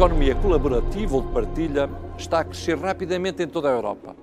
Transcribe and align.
economia 0.00 0.34
colaborativa 0.34 1.14
ou 1.14 1.20
de 1.20 1.28
partilha 1.28 1.90
está 2.16 2.40
a 2.40 2.44
crescer 2.44 2.78
rapidamente 2.78 3.42
em 3.42 3.46
toda 3.46 3.68
a 3.68 3.72
Europa. 3.72 4.16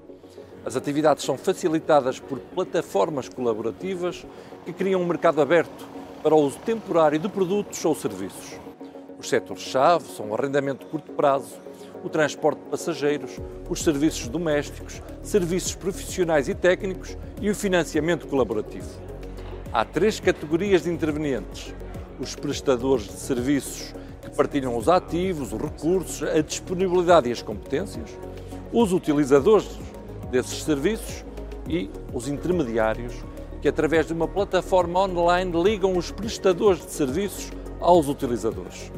As 0.65 0.75
atividades 0.75 1.23
são 1.23 1.37
facilitadas 1.37 2.19
por 2.19 2.39
plataformas 2.39 3.29
colaborativas 3.29 4.25
que 4.65 4.73
criam 4.73 5.03
um 5.03 5.05
mercado 5.05 5.39
aberto 5.39 5.85
para 6.23 6.33
o 6.33 6.41
uso 6.41 6.57
temporário 6.65 7.19
de 7.19 7.29
produtos 7.29 7.85
ou 7.85 7.93
serviços. 7.93 8.59
Os 9.19 9.29
setores-chave 9.29 10.05
são 10.05 10.31
o 10.31 10.33
arrendamento 10.33 10.83
de 10.83 10.89
curto 10.89 11.11
prazo, 11.11 11.53
o 12.03 12.09
transporte 12.09 12.57
de 12.57 12.69
passageiros, 12.71 13.39
os 13.69 13.83
serviços 13.83 14.27
domésticos, 14.27 14.99
serviços 15.21 15.75
profissionais 15.75 16.49
e 16.49 16.55
técnicos 16.55 17.15
e 17.39 17.51
o 17.51 17.55
financiamento 17.55 18.25
colaborativo. 18.25 18.89
Há 19.71 19.85
três 19.85 20.19
categorias 20.19 20.81
de 20.81 20.89
intervenientes: 20.89 21.71
os 22.19 22.35
prestadores 22.35 23.03
de 23.03 23.19
serviços 23.19 23.93
que 24.27 24.35
partilham 24.35 24.75
os 24.77 24.89
ativos, 24.89 25.53
os 25.53 25.61
recursos, 25.61 26.23
a 26.23 26.41
disponibilidade 26.41 27.29
e 27.29 27.31
as 27.31 27.41
competências, 27.41 28.09
os 28.71 28.91
utilizadores 28.91 29.67
desses 30.29 30.63
serviços 30.63 31.23
e 31.67 31.89
os 32.13 32.27
intermediários 32.27 33.13
que, 33.61 33.67
através 33.67 34.07
de 34.07 34.13
uma 34.13 34.27
plataforma 34.27 35.01
online, 35.01 35.51
ligam 35.63 35.97
os 35.97 36.11
prestadores 36.11 36.85
de 36.85 36.91
serviços 36.91 37.51
aos 37.79 38.07
utilizadores. 38.07 38.91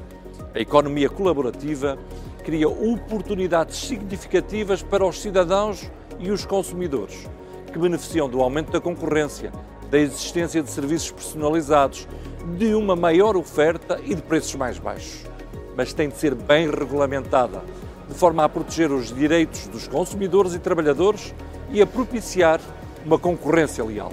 A 0.53 0.59
economia 0.59 1.09
colaborativa 1.09 1.97
cria 2.43 2.67
oportunidades 2.67 3.77
significativas 3.77 4.81
para 4.81 5.05
os 5.05 5.21
cidadãos 5.21 5.89
e 6.17 6.31
os 6.31 6.45
consumidores, 6.45 7.27
que 7.71 7.77
beneficiam 7.77 8.27
do 8.27 8.41
aumento 8.41 8.71
da 8.71 8.81
concorrência, 8.81 9.51
da 9.89 9.99
existência 9.99 10.61
de 10.61 10.69
serviços 10.69 11.11
personalizados, 11.11 12.07
de 12.57 12.73
uma 12.73 12.95
maior 12.95 13.35
oferta 13.35 13.99
e 14.03 14.15
de 14.15 14.21
preços 14.21 14.55
mais 14.55 14.77
baixos. 14.77 15.23
Mas 15.75 15.93
tem 15.93 16.09
de 16.09 16.17
ser 16.17 16.35
bem 16.35 16.69
regulamentada, 16.69 17.61
de 18.07 18.13
forma 18.13 18.43
a 18.43 18.49
proteger 18.49 18.91
os 18.91 19.13
direitos 19.13 19.67
dos 19.67 19.87
consumidores 19.87 20.53
e 20.53 20.59
trabalhadores 20.59 21.33
e 21.71 21.81
a 21.81 21.87
propiciar 21.87 22.59
uma 23.05 23.19
concorrência 23.19 23.83
leal. 23.83 24.11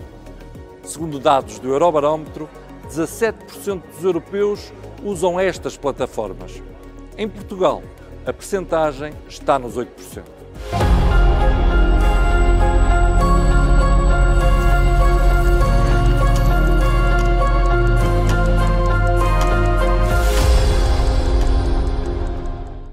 Segundo 0.82 1.18
dados 1.18 1.58
do 1.58 1.68
Eurobarómetro, 1.68 2.48
17% 2.88 3.82
dos 3.94 4.04
europeus 4.04 4.72
usam 5.02 5.40
estas 5.40 5.76
plataformas. 5.76 6.62
Em 7.18 7.28
Portugal, 7.28 7.82
a 8.24 8.32
percentagem 8.32 9.12
está 9.28 9.58
nos 9.58 9.76
8%. 9.76 10.35